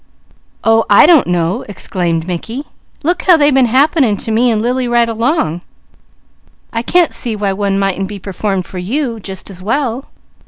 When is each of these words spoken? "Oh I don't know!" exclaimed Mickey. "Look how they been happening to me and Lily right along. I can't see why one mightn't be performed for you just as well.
"Oh 0.63 0.83
I 0.89 1.05
don't 1.05 1.27
know!" 1.27 1.61
exclaimed 1.69 2.25
Mickey. 2.25 2.63
"Look 3.03 3.21
how 3.21 3.37
they 3.37 3.51
been 3.51 3.67
happening 3.67 4.17
to 4.17 4.31
me 4.31 4.49
and 4.49 4.59
Lily 4.59 4.87
right 4.87 5.07
along. 5.07 5.61
I 6.73 6.81
can't 6.81 7.13
see 7.13 7.35
why 7.35 7.53
one 7.53 7.77
mightn't 7.77 8.07
be 8.07 8.17
performed 8.17 8.65
for 8.65 8.79
you 8.79 9.19
just 9.19 9.51
as 9.51 9.61
well. 9.61 10.05